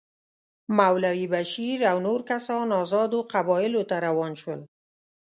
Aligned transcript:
مولوي 0.77 1.25
بشیر 1.33 1.79
او 1.91 1.97
نور 2.05 2.19
کسان 2.29 2.67
آزادو 2.83 3.19
قبایلو 3.33 3.81
ته 3.89 3.95
روان 4.05 4.31
شول. 4.41 4.61